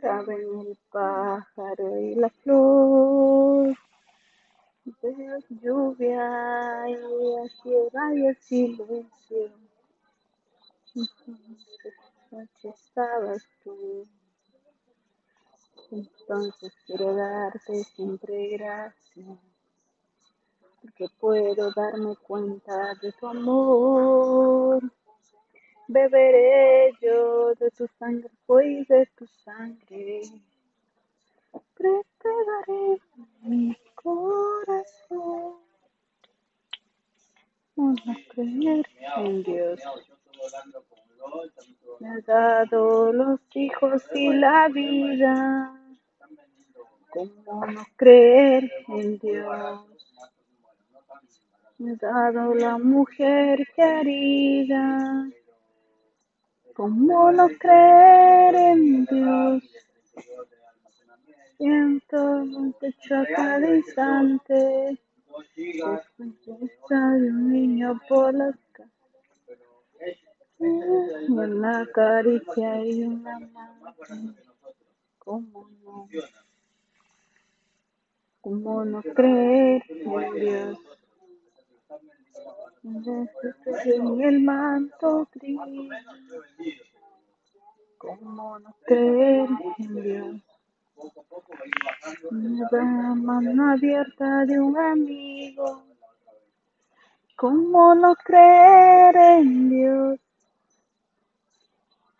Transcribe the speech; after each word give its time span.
Caben 0.00 0.60
el 0.60 0.78
pájaro 0.90 2.00
y 2.00 2.14
la 2.14 2.30
flor, 2.30 3.76
veo 5.02 5.38
lluvia 5.60 6.88
y 6.88 6.94
y 6.94 8.26
el 8.26 8.36
silencio. 8.38 9.50
Noche 12.30 12.68
estabas 12.68 13.46
tú, 13.62 14.06
entonces 15.90 16.72
quiero 16.86 17.14
darte 17.14 17.84
siempre 17.84 18.56
gracias, 18.56 19.38
porque 20.80 21.08
puedo 21.20 21.72
darme 21.72 22.16
cuenta 22.26 22.94
de 23.02 23.12
tu 23.12 23.26
amor. 23.26 24.82
Beberé 25.88 26.92
yo 27.02 27.19
de 27.70 27.76
tu 27.76 27.88
sangre, 27.98 28.30
hoy 28.46 28.84
de 28.84 29.06
tu 29.16 29.26
sangre. 29.44 30.22
Prepararé 31.74 33.00
mi 33.42 33.76
corazón. 33.94 35.54
Vamos 37.76 38.00
a 38.08 38.34
creer 38.34 38.86
en 39.16 39.42
Dios. 39.42 39.80
Me 42.00 42.08
ha 42.08 42.20
dado 42.26 43.12
los 43.12 43.40
hijos 43.54 44.02
y 44.14 44.32
la 44.32 44.68
vida. 44.68 45.76
¿Cómo 47.10 47.66
no 47.66 47.86
creer 47.96 48.70
en 48.88 49.18
Dios? 49.18 49.86
Me 51.78 51.92
ha 51.92 51.94
dado 51.94 52.54
la 52.54 52.78
mujer 52.78 53.66
querida. 53.74 55.30
¿Cómo 56.74 57.32
no 57.32 57.48
creer 57.58 58.54
en 58.54 59.04
Dios? 59.06 59.62
Siento 61.56 62.16
un 62.16 62.72
techo 62.80 63.16
a 63.16 63.26
cada 63.26 63.76
instante. 63.76 64.98
Un 66.90 67.52
niño 67.52 68.00
por 68.08 68.34
las. 68.34 68.54
Una 70.58 71.86
caricia 71.94 72.84
y 72.84 73.02
una 73.02 73.38
mano. 73.38 73.94
¿Cómo 75.18 75.70
no? 75.82 76.08
¿Cómo 78.40 78.84
no 78.84 79.02
creer 79.02 79.82
en 79.88 80.34
Dios? 80.34 80.78
En 82.82 84.20
el 84.22 84.40
manto 84.40 85.28
gris. 85.34 85.58
¿Cómo 87.98 88.58
no 88.58 88.74
creer 88.86 89.48
en 89.78 90.02
Dios? 90.02 90.42
La 92.70 93.14
mano 93.14 93.70
abierta 93.72 94.46
de 94.46 94.58
un 94.58 94.78
amigo. 94.78 95.84
¿Cómo 97.36 97.94
no 97.94 98.14
creer 98.14 99.16
en 99.16 99.68
Dios? 99.68 100.20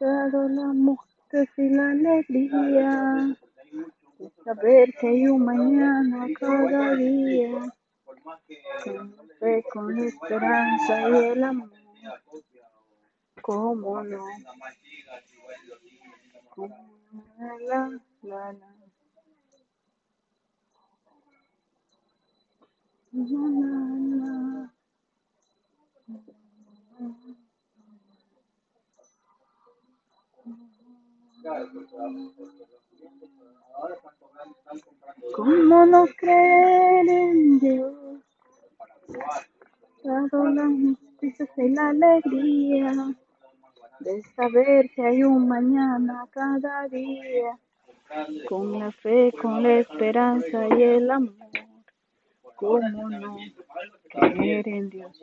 Dado 0.00 0.48
la 0.48 0.66
muerte 0.72 1.48
y 1.56 1.68
la 1.70 1.90
alegría 1.90 3.36
saber 4.44 4.92
que 5.00 5.06
hay 5.06 5.28
un 5.28 5.44
mañana 5.44 6.26
cada 6.38 6.96
día. 6.96 7.77
Con 8.84 9.16
la 9.16 9.24
fe, 9.40 9.64
con 9.72 9.96
la 9.96 10.06
esperanza 10.06 11.08
y 11.10 11.14
el 11.14 11.44
amor. 11.44 11.70
¿Cómo 13.42 14.02
no? 14.04 14.24
¿Cómo 16.50 16.76
no? 17.12 17.58
La, 17.60 17.88
la, 17.88 18.00
la. 18.52 18.58
La, 23.12 23.38
la, 23.48 24.16
la. 24.16 24.74
¿Cómo 35.34 35.86
no 35.86 36.06
creer 36.18 37.08
en 37.08 37.60
Dios? 37.60 37.97
Dado 40.04 40.44
las 40.50 40.70
y 41.56 41.68
la 41.70 41.88
alegría 41.88 42.92
de 44.00 44.22
saber 44.36 44.90
que 44.94 45.02
hay 45.02 45.22
un 45.24 45.48
mañana 45.48 46.24
cada 46.30 46.86
día. 46.88 47.58
Con 48.48 48.78
la 48.78 48.90
fe, 48.90 49.32
con 49.40 49.62
la 49.62 49.80
esperanza 49.80 50.66
y 50.76 50.82
el 50.82 51.10
amor. 51.10 51.34
¿Cómo 52.56 53.10
no 53.10 53.36
creer 54.10 54.68
en 54.68 54.90
Dios? 54.90 55.20